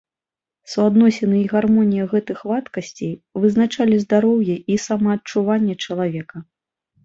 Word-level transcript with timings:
Суадносіны 0.71 1.37
і 1.41 1.49
гармонія 1.53 2.07
гэтых 2.15 2.41
вадкасцей 2.53 3.13
вызначалі 3.45 3.95
здароўе 4.07 4.55
і 4.73 4.81
самаадчуванне 4.89 5.81
чалавека. 5.87 6.37